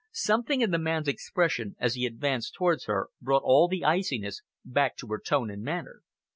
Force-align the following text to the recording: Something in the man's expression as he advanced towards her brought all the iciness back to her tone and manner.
Something 0.13 0.61
in 0.61 0.71
the 0.71 0.79
man's 0.79 1.07
expression 1.07 1.75
as 1.79 1.93
he 1.93 2.07
advanced 2.07 2.55
towards 2.55 2.85
her 2.85 3.09
brought 3.21 3.43
all 3.43 3.67
the 3.67 3.85
iciness 3.85 4.41
back 4.65 4.97
to 4.97 5.07
her 5.09 5.19
tone 5.19 5.51
and 5.51 5.61
manner. 5.61 6.01